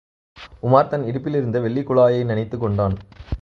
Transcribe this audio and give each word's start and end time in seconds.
உமார் 0.61 0.87
தன் 0.87 1.03
இடுப்பில் 1.03 1.33
இருந்த 1.33 1.59
வெள்ளிக் 1.59 1.91
குழாயை 1.91 2.25
நினைத்துக் 2.25 2.59
கொண்டான். 2.59 2.97